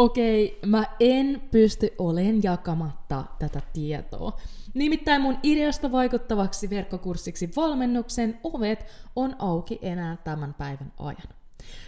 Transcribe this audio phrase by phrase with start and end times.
[0.00, 4.32] Okei, mä en pysty olen jakamatta tätä tietoa.
[4.74, 8.86] Nimittäin mun ideasta vaikuttavaksi verkkokurssiksi valmennuksen ovet
[9.16, 11.34] on auki enää tämän päivän ajan.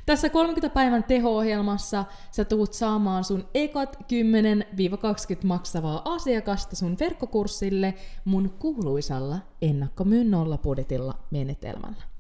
[0.07, 7.95] Tässä 30 päivän teho-ohjelmassa sä tuut saamaan sun ekat 10-20 maksavaa asiakasta sun verkkokurssille
[8.25, 12.12] mun kuuluisalla ennakkomyyn nollapudetilla menetelmällä.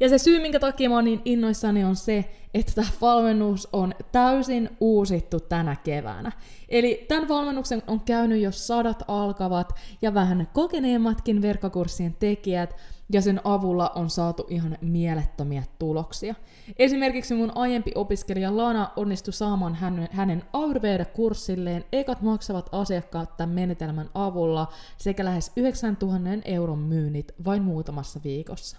[0.00, 3.94] Ja se syy, minkä takia mä oon niin innoissani, on se, että tämä valmennus on
[4.12, 6.32] täysin uusittu tänä keväänä.
[6.68, 9.72] Eli tämän valmennuksen on käynyt jo sadat alkavat
[10.02, 12.76] ja vähän kokeneemmatkin verkkokurssien tekijät,
[13.12, 16.34] ja sen avulla on saatu ihan mielettömiä tuloksia.
[16.78, 24.10] Esimerkiksi mun aiempi opiskelija Lana onnistui saamaan hänen, hänen Ayurveda-kurssilleen ekat maksavat asiakkaat tämän menetelmän
[24.14, 28.78] avulla sekä lähes 9000 euron myynnit vain muutamassa viikossa.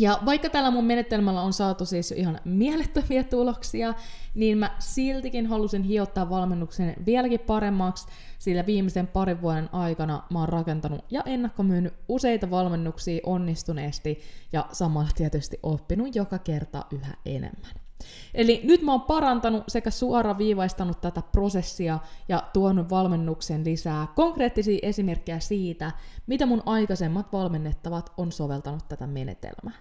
[0.00, 3.94] Ja vaikka tällä mun menetelmällä on saatu siis ihan mielettömiä tuloksia,
[4.34, 10.48] niin mä siltikin halusin hiottaa valmennuksen vieläkin paremmaksi, sillä viimeisen parin vuoden aikana mä oon
[10.48, 14.20] rakentanut ja ennakkomyynyt useita valmennuksia onnistuneesti
[14.52, 17.87] ja samalla tietysti oppinut joka kerta yhä enemmän.
[18.34, 25.40] Eli nyt mä oon parantanut sekä suoraviivaistanut tätä prosessia ja tuonut valmennuksen lisää konkreettisia esimerkkejä
[25.40, 25.92] siitä,
[26.26, 29.74] mitä mun aikaisemmat valmennettavat on soveltanut tätä menetelmää.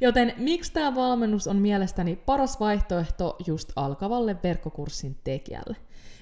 [0.00, 5.76] Joten miksi tämä valmennus on mielestäni paras vaihtoehto just alkavalle verkkokurssin tekijälle?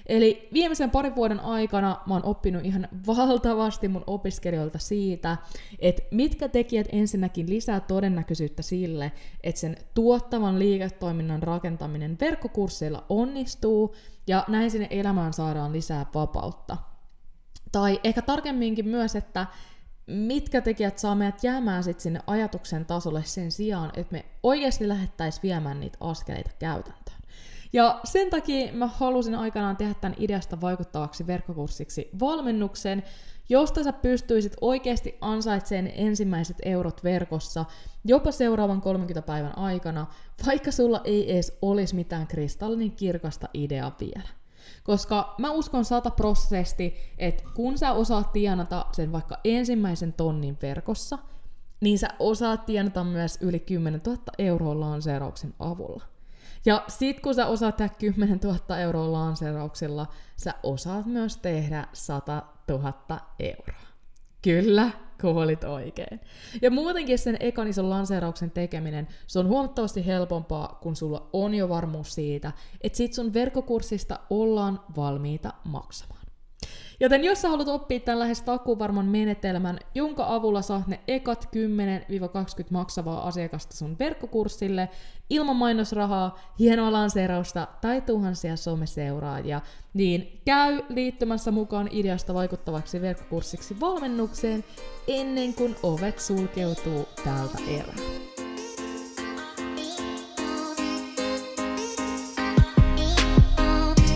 [0.05, 5.37] Eli viimeisen parin vuoden aikana mä oon oppinut ihan valtavasti mun opiskelijoilta siitä,
[5.79, 9.11] että mitkä tekijät ensinnäkin lisää todennäköisyyttä sille,
[9.43, 13.95] että sen tuottavan liiketoiminnan rakentaminen verkkokursseilla onnistuu
[14.27, 16.77] ja näin sinne elämään saadaan lisää vapautta.
[17.71, 19.47] Tai ehkä tarkemminkin myös, että
[20.07, 25.43] mitkä tekijät saa meidät jäämään sit sinne ajatuksen tasolle sen sijaan, että me oikeasti lähettäisiin
[25.43, 27.02] viemään niitä askeleita käytäntöön.
[27.73, 33.03] Ja sen takia mä halusin aikanaan tehdä tämän ideasta vaikuttavaksi verkkokurssiksi valmennuksen,
[33.49, 37.65] josta sä pystyisit oikeasti ansaitsemaan ensimmäiset eurot verkossa
[38.05, 40.07] jopa seuraavan 30 päivän aikana,
[40.45, 44.29] vaikka sulla ei edes olisi mitään kristallin kirkasta ideaa vielä.
[44.83, 51.17] Koska mä uskon sataprosenttisesti, että kun sä osaat tienata sen vaikka ensimmäisen tonnin verkossa,
[51.81, 56.12] niin sä osaat tienata myös yli 10 000 euroa lanseerauksen avulla.
[56.65, 60.07] Ja sit kun sä osaat tehdä 10 000 euroa lanseerauksilla,
[60.37, 62.93] sä osaat myös tehdä 100 000
[63.39, 63.83] euroa.
[64.41, 64.89] Kyllä,
[65.21, 66.19] kuulit oikein.
[66.61, 71.69] Ja muutenkin sen ekan ison lanseerauksen tekeminen, se on huomattavasti helpompaa, kun sulla on jo
[71.69, 72.51] varmuus siitä,
[72.81, 76.22] että sit sun verkkokurssista ollaan valmiita maksamaan.
[77.03, 81.49] Joten jos sä haluat oppia tämän lähes takuvarman menetelmän, jonka avulla saat ne ekat
[82.61, 84.89] 10-20 maksavaa asiakasta sun verkkokurssille,
[85.29, 89.61] ilman mainosrahaa, hienoa lanseerausta tai tuhansia someseuraajia,
[89.93, 94.63] niin käy liittymässä mukaan ideasta vaikuttavaksi verkkokurssiksi valmennukseen
[95.07, 98.32] ennen kuin ovet sulkeutuu tältä erää.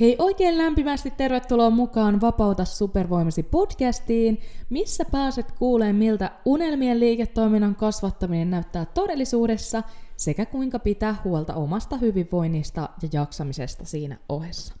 [0.00, 8.50] Hei oikein lämpimästi tervetuloa mukaan Vapauta supervoimasi podcastiin, missä pääset kuulemaan miltä unelmien liiketoiminnan kasvattaminen
[8.50, 9.82] näyttää todellisuudessa
[10.16, 14.74] sekä kuinka pitää huolta omasta hyvinvoinnista ja jaksamisesta siinä ohessa.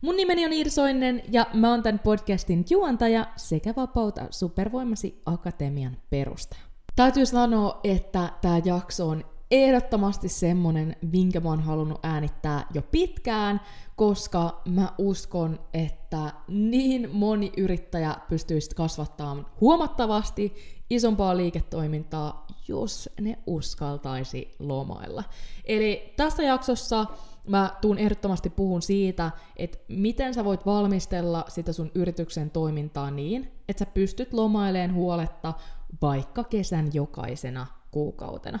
[0.00, 6.62] Mun nimeni on Irsoinen ja mä oon tämän podcastin juontaja sekä Vapauta supervoimasi akatemian perustaja.
[6.96, 13.60] Täytyy sanoa, että tämä jakso on ehdottomasti semmonen, minkä mä oon halunnut äänittää jo pitkään,
[13.96, 20.54] koska mä uskon, että niin moni yrittäjä pystyisi kasvattamaan huomattavasti
[20.90, 25.24] isompaa liiketoimintaa, jos ne uskaltaisi lomailla.
[25.64, 27.06] Eli tässä jaksossa
[27.48, 33.52] mä tuun ehdottomasti puhun siitä, että miten sä voit valmistella sitä sun yrityksen toimintaa niin,
[33.68, 35.54] että sä pystyt lomaileen huoletta
[36.02, 38.58] vaikka kesän jokaisena kuukautena.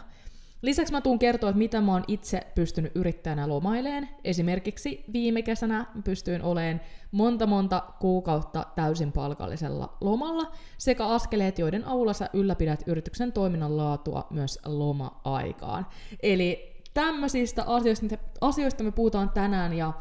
[0.64, 4.08] Lisäksi mä tuun kertoa, että mitä mä oon itse pystynyt yrittäjänä lomaileen.
[4.24, 6.80] Esimerkiksi viime kesänä pystyin olemaan
[7.12, 14.26] monta monta kuukautta täysin palkallisella lomalla sekä askeleet, joiden avulla sä ylläpidät yrityksen toiminnan laatua
[14.30, 15.86] myös loma-aikaan.
[16.22, 18.06] Eli tämmöisistä asioista,
[18.40, 19.92] asioista me puhutaan tänään ja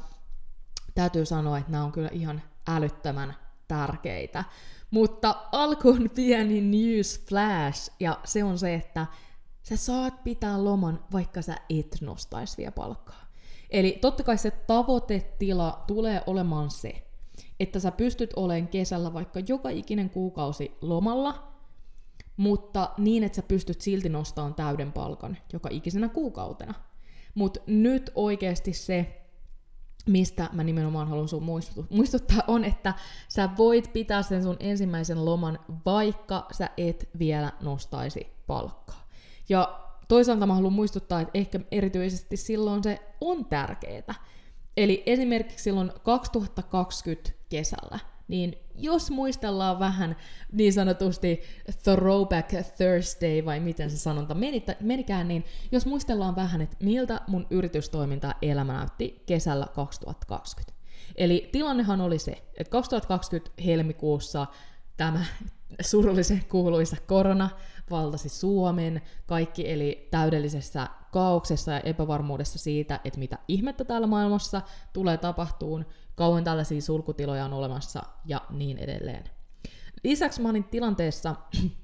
[0.95, 3.35] täytyy sanoa, että nämä on kyllä ihan älyttömän
[3.67, 4.43] tärkeitä.
[4.91, 9.05] Mutta alkuun pieni news flash, ja se on se, että
[9.63, 13.25] sä saat pitää loman, vaikka sä et nostaisi vielä palkkaa.
[13.69, 17.07] Eli totta kai se tavoitetila tulee olemaan se,
[17.59, 21.53] että sä pystyt olemaan kesällä vaikka joka ikinen kuukausi lomalla,
[22.37, 26.73] mutta niin, että sä pystyt silti nostamaan täyden palkan joka ikisenä kuukautena.
[27.35, 29.23] Mutta nyt oikeasti se,
[30.07, 31.43] mistä mä nimenomaan haluan sun
[31.89, 32.93] muistuttaa, on, että
[33.27, 39.02] sä voit pitää sen sun ensimmäisen loman, vaikka sä et vielä nostaisi palkkaa.
[39.49, 44.13] Ja toisaalta mä haluan muistuttaa, että ehkä erityisesti silloin se on tärkeää.
[44.77, 50.15] Eli esimerkiksi silloin 2020 kesällä, niin jos muistellaan vähän
[50.51, 51.41] niin sanotusti
[51.83, 54.35] Throwback Thursday, vai miten se sanonta
[54.79, 60.73] menikään, niin jos muistellaan vähän, että miltä mun yritystoiminta elämä näytti kesällä 2020.
[61.15, 64.47] Eli tilannehan oli se, että 2020 helmikuussa
[64.97, 65.25] tämä
[65.81, 67.49] surullisen kuuluisa korona
[67.91, 74.61] valtasi Suomen, kaikki eli täydellisessä kaauksessa ja epävarmuudessa siitä, että mitä ihmettä täällä maailmassa
[74.93, 75.85] tulee tapahtuun,
[76.15, 79.23] kauan tällaisia sulkutiloja on olemassa ja niin edelleen.
[80.03, 81.35] Lisäksi mä olin tilanteessa,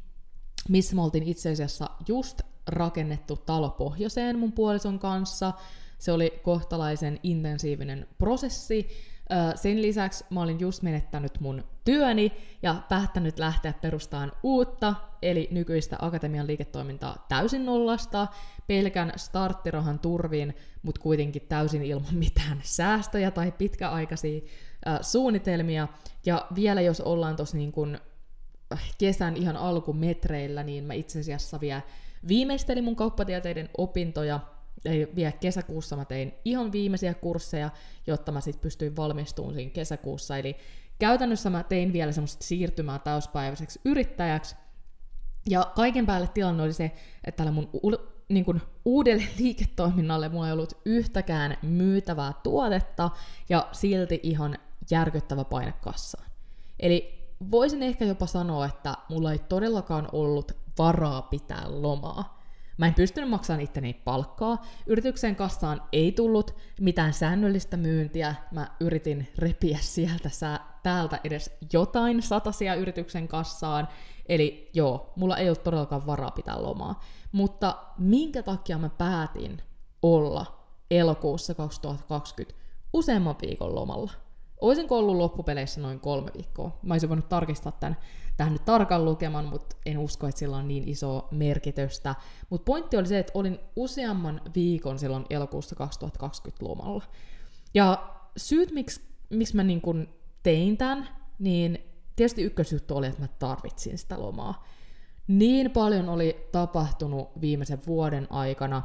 [0.70, 5.54] missä me oltiin itse asiassa just rakennettu talo pohjoiseen mun puolison kanssa.
[5.98, 8.90] Se oli kohtalaisen intensiivinen prosessi,
[9.56, 12.32] sen lisäksi mä olin just menettänyt mun työni
[12.62, 18.28] ja päättänyt lähteä perustamaan uutta, eli nykyistä akatemian liiketoimintaa täysin nollasta,
[18.68, 24.42] pelkän starttirahan turvin, mutta kuitenkin täysin ilman mitään säästöjä tai pitkäaikaisia
[24.88, 25.88] äh, suunnitelmia.
[26.26, 28.00] Ja vielä jos ollaan tuossa niin kun
[28.98, 31.82] kesän ihan alkumetreillä, niin mä itse asiassa vielä
[32.28, 34.40] viimeistelin mun kauppatieteiden opintoja,
[35.16, 37.70] vielä kesäkuussa mä tein ihan viimeisiä kursseja,
[38.08, 40.38] jotta mä sitten pystyin valmistumaan siinä kesäkuussa.
[40.38, 40.56] Eli
[41.00, 44.56] käytännössä mä tein vielä semmoista siirtymää täyspäiväiseksi yrittäjäksi.
[45.50, 46.92] Ja kaiken päälle tilanne oli se,
[47.24, 53.10] että tällä mun u- niin kuin uudelle liiketoiminnalle mulla ei ollut yhtäkään myytävää tuotetta
[53.50, 54.58] ja silti ihan
[54.92, 56.30] järkyttävä paine kassaan.
[56.80, 62.39] Eli voisin ehkä jopa sanoa, että mulla ei todellakaan ollut varaa pitää lomaa.
[62.80, 64.66] Mä en pystynyt maksamaan itteni palkkaa.
[64.86, 68.36] Yrityksen kassaan ei tullut mitään säännöllistä myyntiä.
[68.52, 73.88] Mä yritin repiä sieltä sä, täältä edes jotain satasia yrityksen kassaan.
[74.26, 77.04] Eli joo, mulla ei ollut todellakaan varaa pitää lomaa.
[77.32, 79.62] Mutta minkä takia mä päätin
[80.02, 82.60] olla elokuussa 2020
[82.94, 84.12] useamman viikon lomalla?
[84.62, 86.80] Oisinko ollut loppupeleissä noin kolme viikkoa?
[86.82, 87.98] Mä olisin voinut tarkistaa tämän
[88.40, 92.16] tähän nyt tarkan lukeman, mutta en usko, että sillä on niin iso merkitystä.
[92.50, 97.04] Mutta pointti oli se, että olin useamman viikon silloin elokuussa 2020 lomalla.
[97.74, 100.10] Ja syyt, miksi, miksi mä niin kun
[100.44, 101.10] tein tämän,
[101.40, 101.80] niin
[102.16, 104.68] tietysti ykkösjuttu oli, että mä tarvitsin sitä lomaa.
[105.28, 108.84] Niin paljon oli tapahtunut viimeisen vuoden aikana,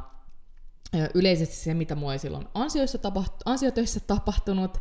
[1.13, 4.77] yleisesti se, mitä mua ei silloin ansioissa tapaht- ansiotöissä tapahtunut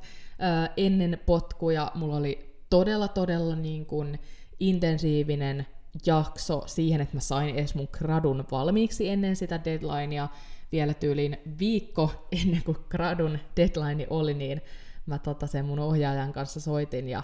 [0.77, 4.21] ennen potkuja, mulla oli todella, todella niin kuin
[4.61, 5.67] intensiivinen
[6.07, 10.29] jakso siihen, että mä sain edes mun gradun valmiiksi ennen sitä deadlinea.
[10.73, 14.61] Vielä tyyliin viikko ennen kuin gradun deadline oli, niin
[15.07, 17.23] mä tota sen mun ohjaajan kanssa soitin ja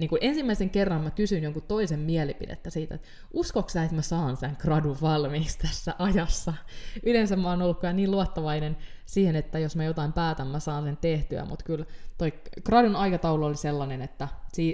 [0.00, 4.02] niin kuin ensimmäisen kerran mä kysyin jonkun toisen mielipidettä siitä, että uskoks sä, että mä
[4.02, 6.54] saan sen gradun valmiiksi tässä ajassa.
[7.02, 8.76] Yleensä mä oon ollut niin luottavainen
[9.06, 11.84] siihen, että jos mä jotain päätän, mä saan sen tehtyä, mutta kyllä
[12.18, 12.32] toi
[12.64, 14.28] gradun aikataulu oli sellainen, että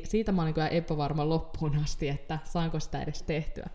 [0.04, 3.66] siitä mä olin kyllä epävarma loppuun asti, että saanko sitä edes tehtyä.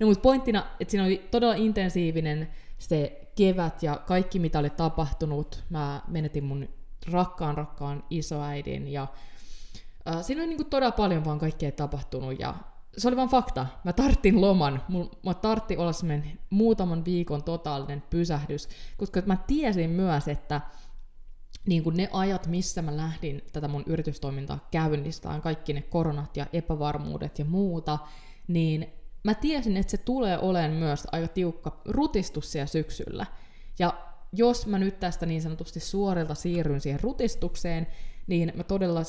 [0.00, 2.48] No mutta pointtina, että siinä oli todella intensiivinen
[2.78, 5.64] se kevät ja kaikki mitä oli tapahtunut.
[5.70, 6.68] Mä menetin mun
[7.12, 9.06] rakkaan rakkaan isoäidin ja
[10.08, 12.54] Uh, siinä oli niinku todella paljon vaan kaikkea tapahtunut ja
[12.96, 13.66] se oli vaan fakta.
[13.84, 14.82] Mä tarttin loman.
[15.24, 20.60] Mä tartti olla semmoinen muutaman viikon totaalinen pysähdys, koska mä tiesin myös, että
[21.66, 26.46] niin kuin ne ajat, missä mä lähdin tätä mun yritystoimintaa käynnistämään, kaikki ne koronat ja
[26.52, 27.98] epävarmuudet ja muuta,
[28.48, 28.92] niin
[29.24, 33.26] mä tiesin, että se tulee olemaan myös aika tiukka rutistus siellä syksyllä.
[33.78, 33.94] Ja
[34.32, 37.86] jos mä nyt tästä niin sanotusti suorilta siirryn siihen rutistukseen,
[38.26, 39.02] niin mä todella,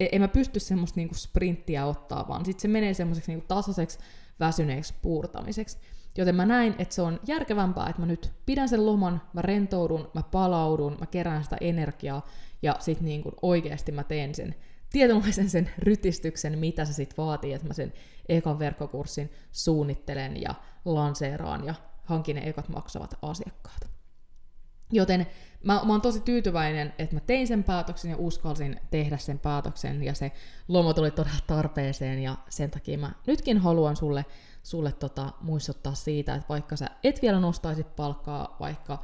[0.00, 3.98] en mä pysty semmoista niinku sprinttiä ottaa, vaan sitten se menee semmoiseksi niinku tasaiseksi
[4.40, 5.78] väsyneeksi puurtamiseksi.
[6.18, 10.10] Joten mä näin, että se on järkevämpää, että mä nyt pidän sen loman, mä rentoudun,
[10.14, 12.26] mä palaudun, mä kerään sitä energiaa
[12.62, 14.54] ja sitten niin oikeasti mä teen sen
[14.90, 17.92] tietynlaisen sen rytistyksen, mitä se sitten vaatii, että mä sen
[18.28, 21.74] ekan verkkokurssin suunnittelen ja lanseeraan ja
[22.04, 23.88] hankin ne ekat maksavat asiakkaat.
[24.94, 25.26] Joten
[25.62, 30.02] mä, mä oon tosi tyytyväinen, että mä tein sen päätöksen ja uskalsin tehdä sen päätöksen
[30.02, 30.32] ja se
[30.68, 34.24] loma tuli todella tarpeeseen ja sen takia mä nytkin haluan sulle,
[34.62, 38.98] sulle tota, muistuttaa siitä, että vaikka sä et vielä nostaisit palkkaa, vaikka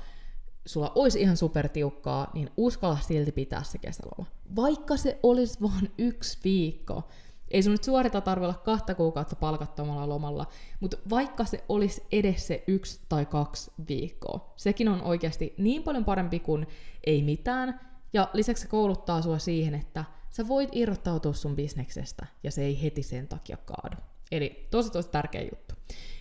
[0.66, 4.26] sulla olisi ihan supertiukkaa, niin uskalla silti pitää se kesäloma.
[4.56, 7.08] Vaikka se olisi vain yksi viikko.
[7.50, 10.46] Ei sun nyt suorita tarvitse olla kahta kuukautta palkattomalla lomalla,
[10.80, 16.04] mutta vaikka se olisi edes se yksi tai kaksi viikkoa, sekin on oikeasti niin paljon
[16.04, 16.66] parempi kuin
[17.04, 17.80] ei mitään,
[18.12, 22.82] ja lisäksi se kouluttaa sua siihen, että sä voit irrottautua sun bisneksestä, ja se ei
[22.82, 23.96] heti sen takia kaadu.
[24.30, 25.74] Eli tosi tosi tärkeä juttu.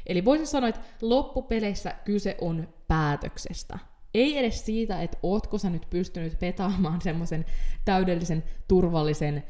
[0.06, 3.80] Eli voisin sanoa, että loppupeleissä kyse on päätöksestä.
[4.14, 7.46] Ei edes siitä, että ootko sä nyt pystynyt petaamaan semmoisen
[7.86, 9.44] täydellisen, turvallisen,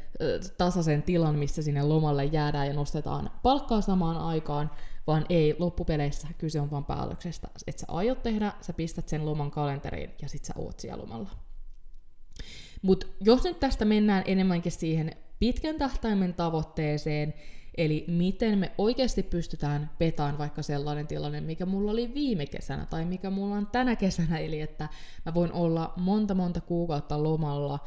[0.58, 4.72] tasaisen tilan, missä sinne lomalle jäädään ja nostetaan palkkaa samaan aikaan,
[5.08, 9.52] vaan ei, loppupeleissä kyse on vaan päätöksestä, että sä aiot tehdä, sä pistät sen loman
[9.52, 11.30] kalenteriin ja sit sä oot siellä lomalla.
[12.82, 17.34] Mutta jos nyt tästä mennään enemmänkin siihen pitkän tähtäimen tavoitteeseen,
[17.78, 23.06] Eli miten me oikeasti pystytään petaan vaikka sellainen tilanne, mikä mulla oli viime kesänä tai
[23.06, 24.90] mikä mulla on tänä kesänä, eli että
[25.26, 27.80] mä voin olla monta monta kuukautta lomalla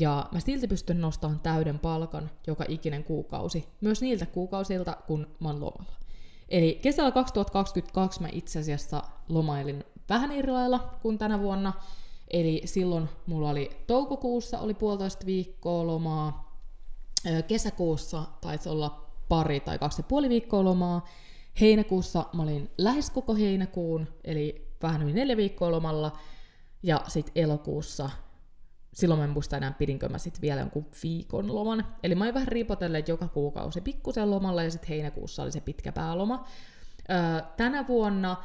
[0.00, 5.48] ja mä silti pystyn nostamaan täyden palkan joka ikinen kuukausi, myös niiltä kuukausilta, kun mä
[5.48, 5.94] oon lomalla.
[6.48, 11.72] Eli kesällä 2022 mä itse asiassa lomailin vähän eri lailla kuin tänä vuonna,
[12.30, 16.58] eli silloin mulla oli toukokuussa oli puolitoista viikkoa lomaa,
[17.48, 21.04] kesäkuussa taisi olla pari tai kaksi ja puoli viikkoa lomaa.
[21.60, 26.18] Heinäkuussa mä olin lähes koko heinäkuun, eli vähän yli neljä viikkoa lomalla.
[26.82, 28.10] Ja sitten elokuussa,
[28.94, 31.86] silloin mä en muista enää pidinkö mä sitten vielä jonkun viikon loman.
[32.02, 35.92] Eli mä olin vähän ripotellut joka kuukausi pikkusen lomalla ja sitten heinäkuussa oli se pitkä
[35.92, 36.44] pääloma.
[37.10, 38.36] Öö, tänä vuonna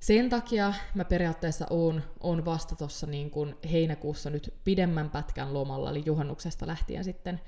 [0.00, 3.30] sen takia mä periaatteessa oon, oon vasta tuossa niin
[3.72, 7.40] heinäkuussa nyt pidemmän pätkän lomalla, eli juhannuksesta lähtien sitten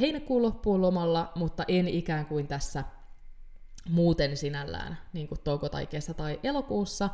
[0.00, 2.84] heinäkuun loppuun lomalla, mutta en ikään kuin tässä
[3.88, 7.10] muuten sinällään, niin kuin touko tai kesä tai elokuussa,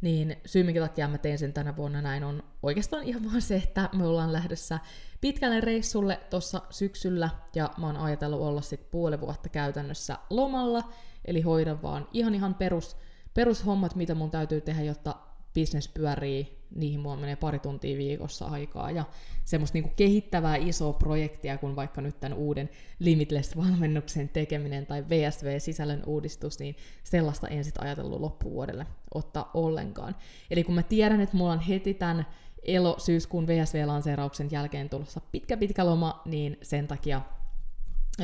[0.00, 3.56] niin syy, minkä takia mä tein sen tänä vuonna näin, on oikeastaan ihan vaan se,
[3.56, 4.78] että me ollaan lähdössä
[5.20, 10.92] pitkälle reissulle tuossa syksyllä, ja mä oon ajatellut olla sitten puoli vuotta käytännössä lomalla,
[11.24, 12.96] eli hoidan vaan ihan ihan perus,
[13.34, 15.14] perushommat, mitä mun täytyy tehdä, jotta
[15.54, 19.04] business pyörii, niihin mulla menee pari tuntia viikossa aikaa, ja
[19.44, 26.58] semmoista niinku kehittävää isoa projektia, kun vaikka nyt tämän uuden Limitless-valmennuksen tekeminen tai VSV-sisällön uudistus,
[26.58, 30.16] niin sellaista en sitten ajatellut loppuvuodelle ottaa ollenkaan.
[30.50, 32.26] Eli kun mä tiedän, että mulla on heti tämän
[32.62, 37.22] elo-syyskuun VSV-lanseerauksen jälkeen tulossa pitkä pitkä loma, niin sen takia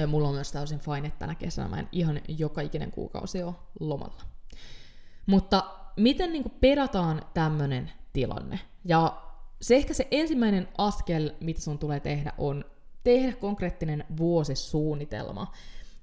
[0.07, 3.55] mulla on myös täysin fine, että tänä kesänä mä en ihan joka ikinen kuukausi ole
[3.81, 4.23] lomalla.
[5.27, 5.65] Mutta
[5.97, 8.61] miten niin perataan tämmöinen tilanne?
[8.85, 9.23] Ja
[9.61, 12.65] se ehkä se ensimmäinen askel, mitä sun tulee tehdä, on
[13.05, 15.53] tehdä konkreettinen vuosisuunnitelma.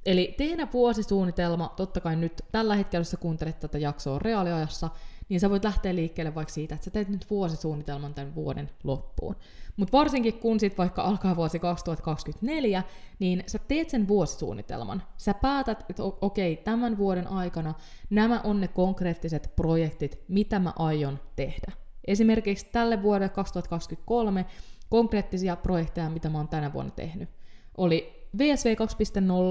[0.05, 4.89] Eli tehdä vuosisuunnitelma, totta kai nyt tällä hetkellä, jos sä kuuntelet tätä jaksoa reaaliajassa,
[5.29, 9.35] niin sä voit lähteä liikkeelle vaikka siitä, että sä teet nyt vuosisuunnitelman tämän vuoden loppuun.
[9.77, 12.83] Mutta varsinkin kun sit vaikka alkaa vuosi 2024,
[13.19, 15.03] niin sä teet sen vuosisuunnitelman.
[15.17, 17.73] Sä päätät, että okei, tämän vuoden aikana
[18.09, 21.86] nämä on ne konkreettiset projektit, mitä mä aion tehdä.
[22.07, 24.45] Esimerkiksi tälle vuodelle 2023
[24.89, 27.29] konkreettisia projekteja, mitä mä oon tänä vuonna tehnyt,
[27.77, 28.75] oli VSV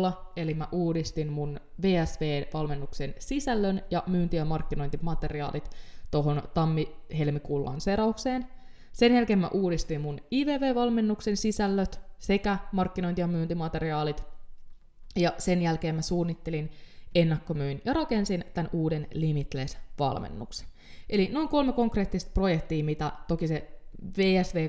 [0.08, 5.70] 2.0, eli mä uudistin mun VSV-valmennuksen sisällön ja myynti- ja markkinointimateriaalit
[6.10, 8.46] tuohon tammi-helmikuun lanseeraukseen.
[8.92, 14.24] Sen jälkeen mä uudistin mun IVV-valmennuksen sisällöt sekä markkinointi- ja myyntimateriaalit.
[15.16, 16.70] Ja sen jälkeen mä suunnittelin,
[17.14, 20.66] ennakkomyin ja rakensin tämän uuden Limitless-valmennuksen.
[21.08, 23.76] Eli noin kolme konkreettista projektia, mitä toki se
[24.18, 24.68] VSV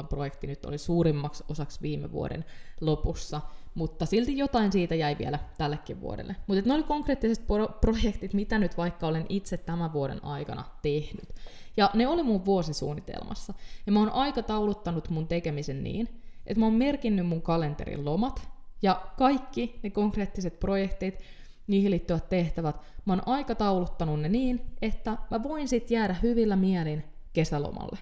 [0.00, 2.44] 2.0 projekti nyt oli suurimmaksi osaksi viime vuoden
[2.80, 3.40] lopussa,
[3.74, 6.36] mutta silti jotain siitä jäi vielä tällekin vuodelle.
[6.46, 11.28] Mutta ne oli konkreettiset pro- projektit, mitä nyt vaikka olen itse tämän vuoden aikana tehnyt.
[11.76, 13.54] Ja ne oli mun vuosisuunnitelmassa.
[13.86, 16.08] Ja mä oon aikatauluttanut mun tekemisen niin,
[16.46, 18.48] että mä oon merkinnyt mun kalenterin lomat,
[18.82, 21.22] ja kaikki ne konkreettiset projektit,
[21.66, 27.04] niihin liittyvät tehtävät, mä oon aikatauluttanut ne niin, että mä voin sitten jäädä hyvillä mielin
[27.32, 27.98] kesälomalle.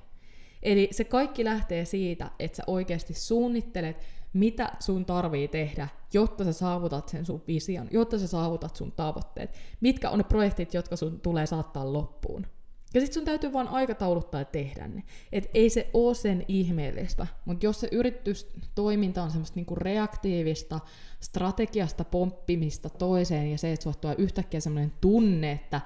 [0.63, 3.97] Eli se kaikki lähtee siitä, että sä oikeasti suunnittelet,
[4.33, 9.55] mitä sun tarvii tehdä, jotta sä saavutat sen sun vision, jotta sä saavutat sun tavoitteet.
[9.81, 12.47] Mitkä on ne projektit, jotka sun tulee saattaa loppuun.
[12.95, 15.03] Ja sitten sun täytyy vaan aikatauluttaa ja tehdä ne.
[15.33, 20.81] Et ei se ole sen ihmeellistä, mutta jos se yritystoiminta on semmoista niinku reaktiivista,
[21.21, 25.81] strategiasta pomppimista toiseen ja se, että tuo yhtäkkiä semmoinen tunne, että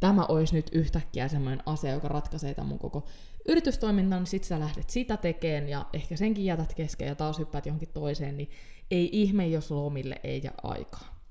[0.00, 3.04] tämä olisi nyt yhtäkkiä semmoinen asia, joka ratkaisee tämän mun koko
[3.48, 7.66] yritystoiminnan, niin sit sä lähdet sitä tekemään ja ehkä senkin jätät kesken ja taas hyppäät
[7.66, 8.50] johonkin toiseen, niin
[8.90, 11.22] ei ihme, jos lomille ei jää aikaa.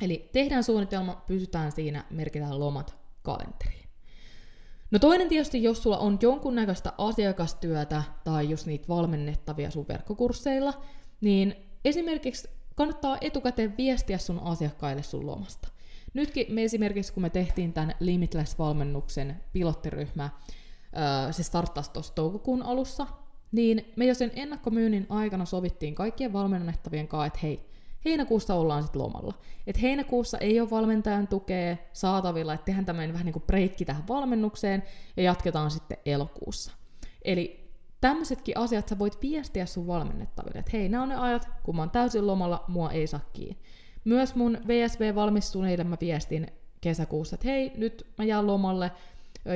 [0.00, 3.81] Eli tehdään suunnitelma, pysytään siinä, merkitään lomat kalenteriin.
[4.92, 10.82] No toinen tietysti, jos sulla on jonkunnäköistä asiakastyötä tai just niitä valmennettavia sun verkkokursseilla,
[11.20, 15.68] niin esimerkiksi kannattaa etukäteen viestiä sun asiakkaille sun lomasta.
[16.14, 20.30] Nytkin me esimerkiksi, kun me tehtiin tämän Limitless-valmennuksen pilottiryhmä,
[21.30, 23.06] se starttasi tuossa toukokuun alussa,
[23.52, 27.71] niin me jo sen ennakkomyynnin aikana sovittiin kaikkien valmennettavien kanssa, että hei,
[28.04, 29.34] heinäkuussa ollaan sitten lomalla.
[29.66, 34.08] Et heinäkuussa ei ole valmentajan tukea saatavilla, että tehdään tämmöinen vähän niin kuin breikki tähän
[34.08, 34.82] valmennukseen
[35.16, 36.72] ja jatketaan sitten elokuussa.
[37.24, 41.76] Eli tämmöisetkin asiat sä voit viestiä sun valmennettaville, että hei, nämä on ne ajat, kun
[41.76, 43.58] mä oon täysin lomalla, mua ei saa kiinni.
[44.04, 46.46] Myös mun VSV-valmistuneille mä viestin
[46.80, 48.92] kesäkuussa, että hei, nyt mä jään lomalle,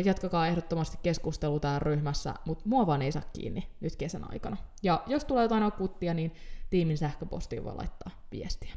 [0.04, 4.56] jatkakaa ehdottomasti keskustelua täällä ryhmässä, mutta mua vaan ei saa kiinni nyt kesän aikana.
[4.82, 6.32] Ja jos tulee jotain akuttia, niin
[6.70, 8.74] tiimin sähköpostiin voi laittaa viestiä.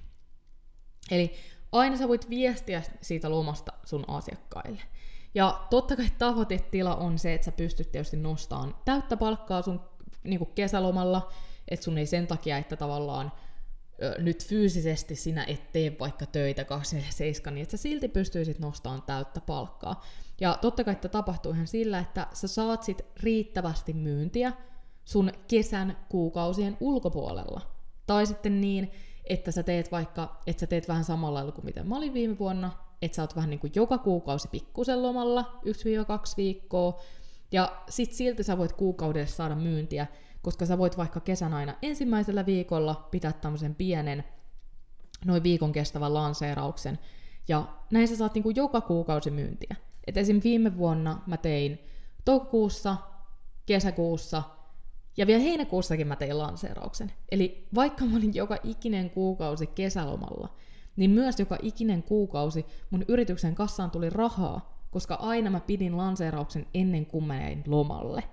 [1.11, 1.33] Eli
[1.71, 4.81] aina sä voit viestiä siitä lomasta sun asiakkaille.
[5.35, 9.81] Ja totta kai tavoitetila on se, että sä pystyt tietysti nostamaan täyttä palkkaa sun
[10.23, 11.31] niin kesälomalla,
[11.67, 13.31] että sun ei sen takia, että tavallaan
[14.17, 19.41] nyt fyysisesti sinä et tee vaikka töitä 27, niin että sä silti pystyisit nostamaan täyttä
[19.41, 20.03] palkkaa.
[20.41, 24.53] Ja totta kai että tapahtuu ihan sillä, että sä saat sit riittävästi myyntiä
[25.05, 27.78] sun kesän kuukausien ulkopuolella.
[28.09, 28.91] Tai sitten niin,
[29.25, 32.39] että sä teet vaikka, että sä teet vähän samalla lailla kuin mitä mä olin viime
[32.39, 35.69] vuonna, että sä oot vähän niin kuin joka kuukausi pikkusen lomalla, 1-2
[36.37, 37.01] viikkoa,
[37.51, 40.07] ja sit silti sä voit kuukaudessa saada myyntiä,
[40.41, 44.23] koska sä voit vaikka kesän aina ensimmäisellä viikolla pitää tämmöisen pienen,
[45.25, 46.99] noin viikon kestävän lanseerauksen,
[47.47, 49.75] ja näin sä saat niinku joka kuukausi myyntiä.
[50.07, 50.41] Et esim.
[50.43, 51.79] viime vuonna mä tein
[52.25, 52.97] toukokuussa,
[53.65, 54.43] kesäkuussa
[55.19, 57.11] ja vielä heinäkuussakin mä tein lanseerauksen.
[57.31, 60.49] Eli vaikka mä olin joka ikinen kuukausi kesälomalla,
[60.95, 66.65] niin myös joka ikinen kuukausi mun yrityksen kassaan tuli rahaa, koska aina mä pidin lanseerauksen
[66.73, 68.23] ennen kuin mä jäin lomalle.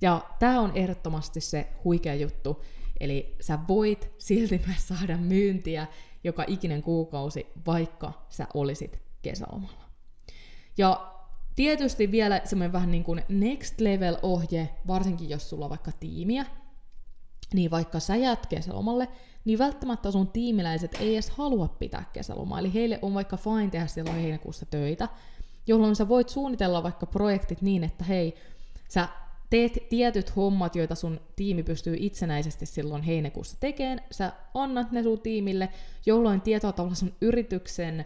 [0.00, 2.62] Ja tämä on ehdottomasti se huikea juttu.
[3.00, 5.86] Eli sä voit silti myös saada myyntiä
[6.24, 9.84] joka ikinen kuukausi, vaikka sä olisit kesälomalla.
[10.78, 11.19] Ja
[11.56, 16.46] tietysti vielä semmoinen vähän niin kuin next level ohje, varsinkin jos sulla on vaikka tiimiä,
[17.54, 19.08] niin vaikka sä jäät kesälomalle,
[19.44, 22.58] niin välttämättä sun tiimiläiset ei edes halua pitää kesälomaa.
[22.58, 25.08] Eli heille on vaikka fine tehdä silloin heinäkuussa töitä,
[25.66, 28.34] jolloin sä voit suunnitella vaikka projektit niin, että hei,
[28.88, 29.08] sä
[29.50, 35.20] teet tietyt hommat, joita sun tiimi pystyy itsenäisesti silloin heinäkuussa tekemään, sä annat ne sun
[35.20, 35.68] tiimille,
[36.06, 38.04] jolloin tietoa tavalla sun yrityksen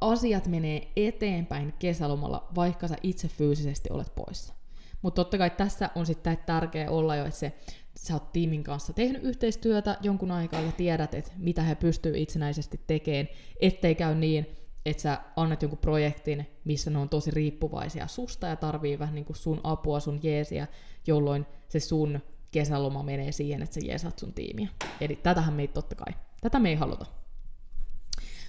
[0.00, 4.54] asiat menee eteenpäin kesälomalla, vaikka sä itse fyysisesti olet poissa.
[5.02, 7.52] Mutta totta kai tässä on sitten tärkeää olla jo, että se,
[7.98, 12.80] sä oot tiimin kanssa tehnyt yhteistyötä jonkun aikaa ja tiedät, että mitä he pystyy itsenäisesti
[12.86, 13.28] tekemään,
[13.60, 14.46] ettei käy niin,
[14.86, 19.24] että sä annat jonkun projektin, missä ne on tosi riippuvaisia susta ja tarvii vähän niin
[19.24, 20.66] kuin sun apua, sun jeesiä,
[21.06, 24.68] jolloin se sun kesäloma menee siihen, että sä jeesat sun tiimiä.
[25.00, 27.06] Eli tätähän me ei totta kai, tätä me ei haluta.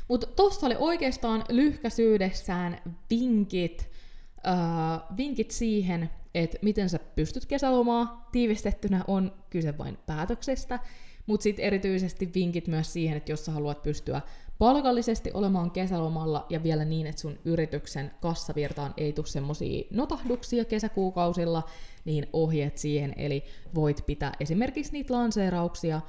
[0.10, 3.90] Mutta tossa oli oikeastaan lyhkäisyydessään vinkit,
[4.48, 8.30] äh, vinkit siihen, että miten sä pystyt kesälomaa.
[8.32, 10.80] Tiivistettynä on kyse vain päätöksestä,
[11.26, 14.22] mutta sitten erityisesti vinkit myös siihen, että jos sä haluat pystyä
[14.58, 21.64] palkallisesti olemaan kesälomalla ja vielä niin, että sun yrityksen kassavirtaan ei tule semmoisia notahduksia kesäkuukausilla,
[22.06, 23.44] niin ohjeet siihen, eli
[23.76, 26.02] voit pitää esimerkiksi niitä lanseerauksia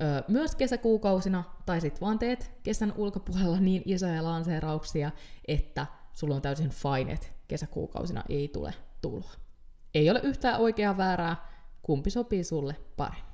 [0.00, 5.10] öö, myös kesäkuukausina, tai sitten vaan teet kesän ulkopuolella niin isoja lanseerauksia,
[5.48, 9.32] että sulla on täysin fine, että kesäkuukausina ei tule tuloa.
[9.94, 11.36] Ei ole yhtään oikeaa väärää,
[11.82, 13.28] kumpi sopii sulle paremmin.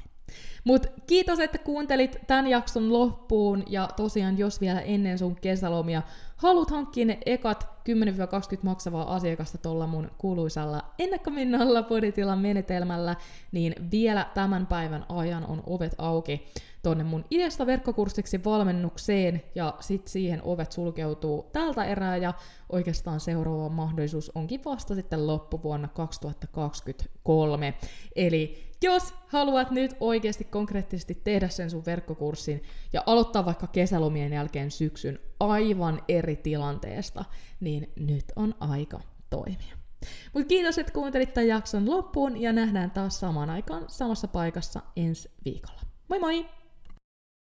[0.65, 6.03] Mut kiitos, että kuuntelit tämän jakson loppuun, ja tosiaan jos vielä ennen sun kesälomia
[6.37, 13.17] haluat hankkia ne ekat 10-20 maksavaa asiakasta tuolla mun kuuluisalla ennakkominnalla budjetilla menetelmällä,
[13.53, 16.47] niin vielä tämän päivän ajan on ovet auki
[16.83, 22.35] tonne mun ideasta verkkokurssiksi valmennukseen, ja sitten siihen ovet sulkeutuu tältä erää, ja
[22.69, 27.75] oikeastaan seuraava mahdollisuus onkin vasta sitten loppuvuonna 2023.
[28.17, 34.71] Eli jos haluat nyt oikeasti konkreettisesti tehdä sen sun verkkokurssin ja aloittaa vaikka kesälomien jälkeen
[34.71, 37.25] syksyn aivan eri tilanteesta,
[37.61, 39.77] niin nyt on aika toimia.
[40.35, 45.31] Mutta kiitos, että kuuntelit tämän jakson loppuun ja nähdään taas samaan aikaan samassa paikassa ensi
[45.45, 45.81] viikolla.
[46.09, 46.47] Moi moi!